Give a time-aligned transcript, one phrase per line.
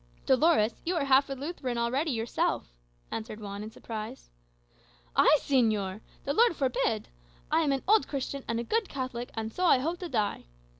[0.25, 2.73] "Dolores, you are half a Lutheran already yourself,"
[3.11, 4.31] answered Juan in surprise.
[5.15, 6.01] "I, señor!
[6.23, 7.09] The Lord forbid!
[7.51, 10.45] I am an old Christian, and a good Catholic, and so I hope to die.